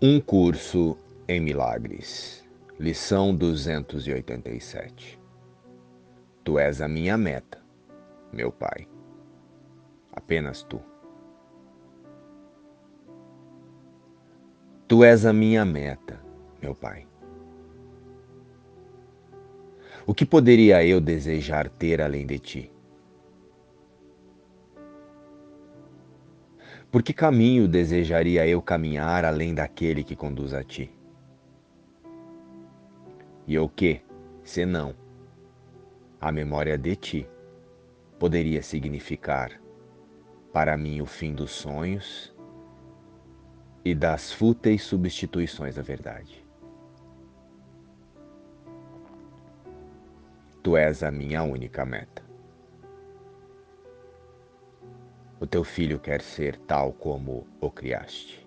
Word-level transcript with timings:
Um 0.00 0.20
curso 0.20 0.96
em 1.26 1.40
milagres. 1.40 2.48
Lição 2.78 3.34
287. 3.34 5.18
Tu 6.44 6.56
és 6.56 6.80
a 6.80 6.86
minha 6.86 7.18
meta, 7.18 7.60
meu 8.32 8.52
Pai. 8.52 8.86
Apenas 10.12 10.62
tu. 10.62 10.80
Tu 14.86 15.02
és 15.02 15.26
a 15.26 15.32
minha 15.32 15.64
meta, 15.64 16.22
meu 16.62 16.76
Pai. 16.76 17.04
O 20.06 20.14
que 20.14 20.24
poderia 20.24 20.86
eu 20.86 21.00
desejar 21.00 21.68
ter 21.68 22.00
além 22.00 22.24
de 22.24 22.38
ti? 22.38 22.72
Por 26.90 27.02
que 27.02 27.12
caminho 27.12 27.68
desejaria 27.68 28.46
eu 28.46 28.62
caminhar 28.62 29.22
além 29.22 29.54
daquele 29.54 30.02
que 30.02 30.16
conduz 30.16 30.54
a 30.54 30.64
ti? 30.64 30.90
E 33.46 33.58
o 33.58 33.68
que, 33.68 34.00
senão, 34.42 34.94
a 36.18 36.32
memória 36.32 36.78
de 36.78 36.96
ti 36.96 37.28
poderia 38.18 38.62
significar 38.62 39.60
para 40.50 40.78
mim 40.78 41.02
o 41.02 41.06
fim 41.06 41.34
dos 41.34 41.50
sonhos 41.50 42.34
e 43.84 43.94
das 43.94 44.32
fúteis 44.32 44.82
substituições 44.82 45.74
da 45.74 45.82
verdade? 45.82 46.42
Tu 50.62 50.74
és 50.74 51.02
a 51.02 51.10
minha 51.10 51.42
única 51.42 51.84
meta. 51.84 52.27
O 55.40 55.46
teu 55.46 55.62
filho 55.62 55.98
quer 55.98 56.20
ser 56.20 56.56
tal 56.56 56.92
como 56.92 57.46
o 57.60 57.70
criaste. 57.70 58.46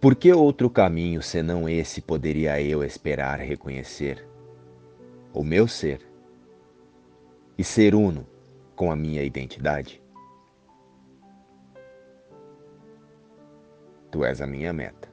Por 0.00 0.14
que 0.14 0.32
outro 0.32 0.70
caminho 0.70 1.20
senão 1.20 1.68
esse 1.68 2.00
poderia 2.00 2.62
eu 2.62 2.84
esperar 2.84 3.40
reconhecer? 3.40 4.24
O 5.34 5.42
meu 5.42 5.66
ser 5.66 6.00
e 7.56 7.64
ser 7.64 7.96
uno 7.96 8.24
com 8.76 8.92
a 8.92 8.96
minha 8.96 9.24
identidade? 9.24 10.00
Tu 14.12 14.24
és 14.24 14.40
a 14.40 14.46
minha 14.46 14.72
meta, 14.72 15.08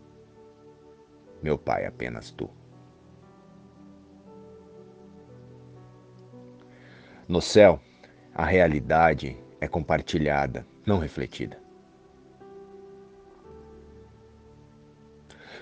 meu 1.41 1.57
Pai, 1.57 1.85
apenas 1.85 2.29
tu. 2.29 2.49
No 7.27 7.41
céu, 7.41 7.79
a 8.35 8.45
realidade 8.45 9.35
é 9.59 9.67
compartilhada, 9.67 10.63
não 10.85 10.99
refletida. 10.99 11.57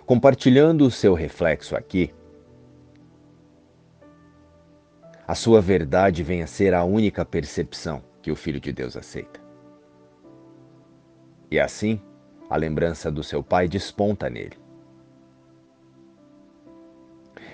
Compartilhando 0.06 0.86
o 0.86 0.92
seu 0.92 1.14
reflexo 1.14 1.74
aqui, 1.74 2.14
a 5.26 5.34
sua 5.34 5.62
verdade 5.62 6.22
vem 6.22 6.44
a 6.44 6.48
ser 6.48 6.74
a 6.74 6.84
única 6.84 7.24
percepção 7.24 8.04
que 8.22 8.30
o 8.30 8.36
Filho 8.36 8.60
de 8.60 8.74
Deus 8.74 8.98
aceita. 8.98 9.40
E 11.50 11.58
assim, 11.58 12.02
a 12.50 12.58
lembrança 12.58 13.10
do 13.10 13.24
seu 13.24 13.42
Pai 13.42 13.70
desponta 13.70 14.30
nele. 14.30 14.58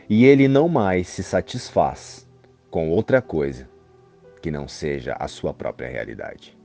E 0.09 0.25
ele 0.25 0.47
não 0.47 0.67
mais 0.67 1.07
se 1.07 1.21
satisfaz 1.21 2.27
com 2.71 2.89
outra 2.89 3.21
coisa 3.21 3.69
que 4.41 4.51
não 4.51 4.67
seja 4.67 5.15
a 5.19 5.27
sua 5.27 5.53
própria 5.53 5.89
realidade. 5.89 6.57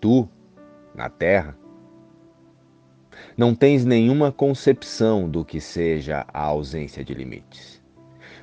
Tu, 0.00 0.28
na 0.94 1.08
Terra, 1.08 1.56
não 3.36 3.54
tens 3.54 3.84
nenhuma 3.84 4.32
concepção 4.32 5.28
do 5.28 5.44
que 5.44 5.60
seja 5.60 6.26
a 6.32 6.42
ausência 6.42 7.04
de 7.04 7.14
limites, 7.14 7.82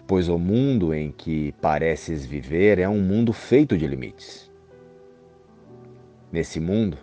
pois 0.08 0.28
o 0.30 0.38
mundo 0.38 0.94
em 0.94 1.12
que 1.12 1.52
pareces 1.62 2.26
viver 2.26 2.80
é 2.80 2.88
um 2.88 3.02
mundo 3.02 3.34
feito 3.34 3.78
de 3.78 3.88
limites. 3.88 4.52
Nesse 6.32 6.60
mundo, 6.60 6.98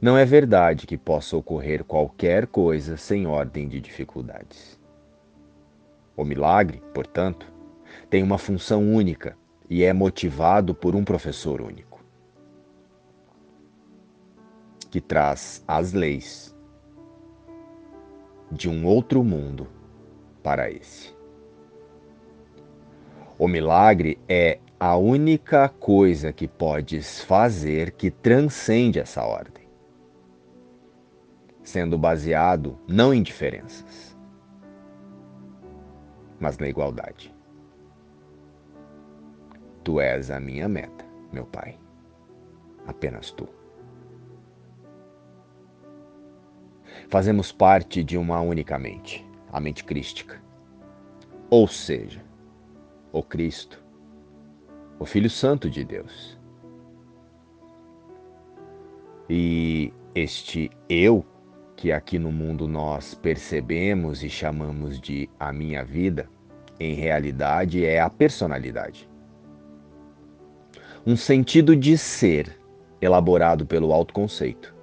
não 0.00 0.16
é 0.16 0.24
verdade 0.24 0.86
que 0.86 0.96
possa 0.96 1.36
ocorrer 1.36 1.84
qualquer 1.84 2.46
coisa 2.46 2.96
sem 2.96 3.26
ordem 3.26 3.68
de 3.68 3.80
dificuldades. 3.80 4.79
O 6.16 6.24
milagre, 6.24 6.82
portanto, 6.92 7.46
tem 8.08 8.22
uma 8.22 8.38
função 8.38 8.92
única 8.92 9.36
e 9.68 9.84
é 9.84 9.92
motivado 9.92 10.74
por 10.74 10.96
um 10.96 11.04
professor 11.04 11.60
único, 11.60 12.04
que 14.90 15.00
traz 15.00 15.62
as 15.66 15.92
leis 15.92 16.54
de 18.50 18.68
um 18.68 18.84
outro 18.84 19.22
mundo 19.22 19.68
para 20.42 20.70
esse. 20.70 21.14
O 23.38 23.46
milagre 23.46 24.18
é 24.28 24.58
a 24.78 24.96
única 24.96 25.68
coisa 25.68 26.32
que 26.32 26.48
podes 26.48 27.22
fazer 27.22 27.92
que 27.92 28.10
transcende 28.10 28.98
essa 28.98 29.22
ordem, 29.22 29.68
sendo 31.62 31.96
baseado 31.96 32.78
não 32.88 33.14
em 33.14 33.22
diferenças, 33.22 34.09
mas 36.40 36.58
na 36.58 36.68
igualdade. 36.68 37.32
Tu 39.84 40.00
és 40.00 40.30
a 40.30 40.40
minha 40.40 40.68
meta, 40.68 41.04
meu 41.32 41.44
Pai. 41.44 41.78
Apenas 42.86 43.30
tu. 43.30 43.48
Fazemos 47.08 47.52
parte 47.52 48.02
de 48.02 48.16
uma 48.16 48.40
única 48.40 48.78
mente, 48.78 49.26
a 49.52 49.60
mente 49.60 49.84
crística. 49.84 50.40
Ou 51.50 51.68
seja, 51.68 52.24
o 53.12 53.22
Cristo, 53.22 53.82
o 54.98 55.04
Filho 55.04 55.30
Santo 55.30 55.68
de 55.68 55.84
Deus. 55.84 56.38
E 59.28 59.92
este 60.14 60.70
eu 60.88 61.24
que 61.80 61.90
aqui 61.90 62.18
no 62.18 62.30
mundo 62.30 62.68
nós 62.68 63.14
percebemos 63.14 64.22
e 64.22 64.28
chamamos 64.28 65.00
de 65.00 65.30
a 65.40 65.50
minha 65.50 65.82
vida, 65.82 66.28
em 66.78 66.92
realidade 66.92 67.86
é 67.86 67.98
a 67.98 68.10
personalidade. 68.10 69.08
Um 71.06 71.16
sentido 71.16 71.74
de 71.74 71.96
ser 71.96 72.60
elaborado 73.00 73.64
pelo 73.64 73.94
autoconceito, 73.94 74.74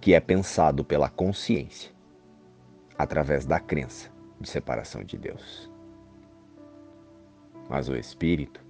que 0.00 0.14
é 0.14 0.20
pensado 0.20 0.82
pela 0.82 1.10
consciência, 1.10 1.92
através 2.96 3.44
da 3.44 3.60
crença 3.60 4.10
de 4.40 4.48
separação 4.48 5.04
de 5.04 5.18
Deus. 5.18 5.70
Mas 7.68 7.86
o 7.90 7.94
espírito 7.94 8.64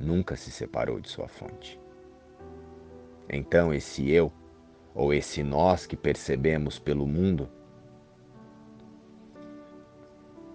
nunca 0.00 0.34
se 0.34 0.50
separou 0.50 0.98
de 0.98 1.08
sua 1.08 1.28
fonte. 1.28 1.78
Então, 3.28 3.72
esse 3.72 4.10
eu 4.10 4.32
ou 4.94 5.14
esse 5.14 5.42
nós 5.42 5.86
que 5.86 5.96
percebemos 5.96 6.78
pelo 6.78 7.06
mundo, 7.06 7.48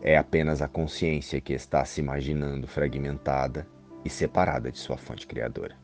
é 0.01 0.17
apenas 0.17 0.61
a 0.61 0.67
consciência 0.67 1.41
que 1.41 1.53
está 1.53 1.83
se 1.83 1.99
imaginando 1.99 2.67
fragmentada 2.67 3.67
e 4.03 4.09
separada 4.09 4.71
de 4.71 4.77
sua 4.77 4.97
fonte 4.97 5.25
criadora. 5.25 5.75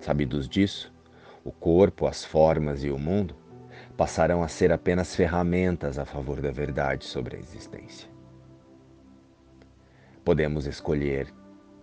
Sabidos 0.00 0.48
disso, 0.48 0.92
o 1.44 1.50
corpo, 1.50 2.06
as 2.06 2.24
formas 2.24 2.84
e 2.84 2.90
o 2.90 2.98
mundo 2.98 3.34
passarão 3.96 4.42
a 4.42 4.48
ser 4.48 4.72
apenas 4.72 5.14
ferramentas 5.14 5.98
a 5.98 6.04
favor 6.04 6.40
da 6.40 6.50
verdade 6.50 7.04
sobre 7.04 7.36
a 7.36 7.38
existência. 7.38 8.10
Podemos 10.24 10.66
escolher 10.66 11.32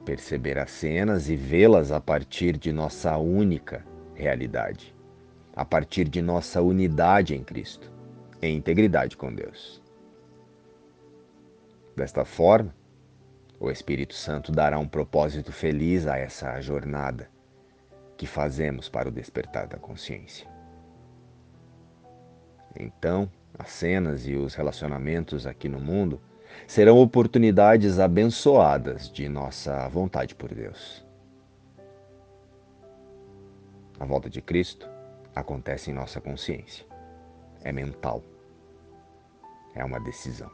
perceber 0.06 0.58
as 0.58 0.72
cenas 0.72 1.28
e 1.28 1.36
vê-las 1.36 1.92
a 1.92 2.00
partir 2.00 2.56
de 2.56 2.72
nossa 2.72 3.18
única 3.18 3.84
realidade, 4.18 4.96
a 5.56 5.64
partir 5.64 6.10
de 6.10 6.22
nossa 6.22 6.62
unidade 6.62 7.36
em 7.36 7.44
Cristo, 7.44 7.92
em 8.42 8.58
integridade 8.58 9.16
com 9.16 9.34
Deus. 9.34 9.82
Desta 11.96 12.26
forma, 12.26 12.76
o 13.60 13.72
Espírito 13.72 14.14
Santo 14.14 14.52
dará 14.52 14.78
um 14.78 14.88
propósito 14.88 15.52
feliz 15.52 16.08
a 16.08 16.18
essa 16.18 16.60
jornada 16.62 17.30
que 18.18 18.26
fazemos 18.28 18.90
para 18.90 19.08
o 19.08 19.12
despertar 19.12 19.68
da 19.68 19.78
consciência. 19.78 20.48
Então, 22.80 23.30
as 23.58 23.72
cenas 23.72 24.28
e 24.28 24.36
os 24.36 24.54
relacionamentos 24.54 25.48
aqui 25.48 25.70
no 25.70 25.80
mundo 25.80 26.22
serão 26.68 26.98
oportunidades 26.98 28.00
abençoadas 28.00 29.12
de 29.12 29.28
nossa 29.30 29.88
vontade 29.90 30.36
por 30.36 30.54
Deus. 30.54 31.07
A 34.00 34.06
volta 34.06 34.30
de 34.30 34.42
Cristo 34.42 34.88
acontece 35.34 35.90
em 35.90 35.94
nossa 35.94 36.22
consciência. 36.22 36.86
É 37.64 37.72
mental. 37.72 38.24
É 39.74 39.84
uma 39.84 40.00
decisão. 40.00 40.52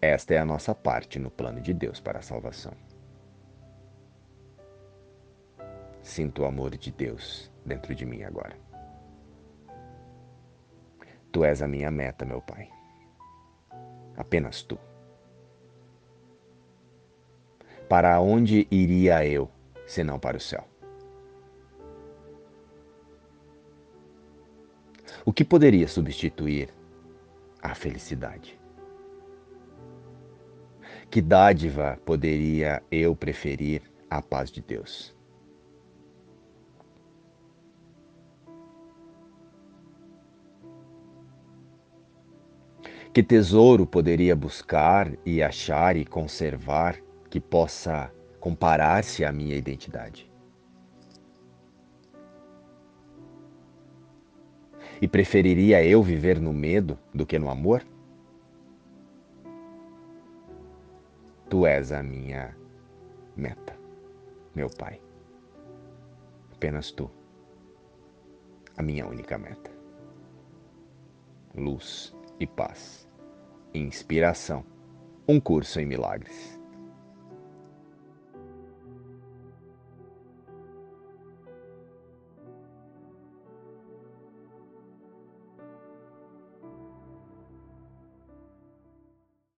Esta 0.00 0.34
é 0.34 0.38
a 0.38 0.44
nossa 0.44 0.74
parte 0.74 1.18
no 1.18 1.30
plano 1.30 1.60
de 1.60 1.74
Deus 1.74 1.98
para 1.98 2.18
a 2.18 2.22
salvação. 2.22 2.72
Sinto 6.02 6.42
o 6.42 6.46
amor 6.46 6.76
de 6.76 6.92
Deus 6.92 7.50
dentro 7.64 7.94
de 7.94 8.06
mim 8.06 8.22
agora. 8.22 8.56
Tu 11.32 11.44
és 11.44 11.60
a 11.62 11.68
minha 11.68 11.90
meta, 11.90 12.24
meu 12.24 12.40
Pai. 12.40 12.70
Apenas 14.16 14.62
tu. 14.62 14.78
Para 17.88 18.20
onde 18.20 18.66
iria 18.70 19.26
eu, 19.26 19.50
senão 19.88 20.18
para 20.20 20.36
o 20.36 20.40
céu? 20.40 20.68
O 25.24 25.32
que 25.32 25.44
poderia 25.44 25.88
substituir 25.88 26.68
a 27.60 27.74
felicidade? 27.74 28.60
Que 31.10 31.22
dádiva 31.22 31.98
poderia 32.04 32.82
eu 32.90 33.16
preferir 33.16 33.82
à 34.10 34.20
paz 34.20 34.50
de 34.50 34.60
Deus? 34.60 35.16
Que 43.12 43.22
tesouro 43.22 43.86
poderia 43.86 44.36
buscar 44.36 45.10
e 45.24 45.42
achar 45.42 45.96
e 45.96 46.04
conservar 46.04 46.96
que 47.30 47.40
possa 47.40 48.12
comparar-se 48.48 49.26
à 49.26 49.30
minha 49.30 49.54
identidade? 49.54 50.30
E 55.02 55.06
preferiria 55.06 55.84
eu 55.84 56.02
viver 56.02 56.40
no 56.40 56.50
medo 56.50 56.98
do 57.12 57.26
que 57.26 57.38
no 57.38 57.50
amor? 57.50 57.84
Tu 61.50 61.66
és 61.66 61.92
a 61.92 62.02
minha 62.02 62.56
meta, 63.36 63.76
meu 64.54 64.70
Pai. 64.70 64.98
Apenas 66.54 66.90
tu, 66.90 67.10
a 68.78 68.82
minha 68.82 69.06
única 69.06 69.36
meta. 69.36 69.70
Luz 71.54 72.16
e 72.40 72.46
paz 72.46 73.06
inspiração, 73.74 74.64
um 75.28 75.38
curso 75.38 75.78
em 75.78 75.84
milagres. 75.84 76.57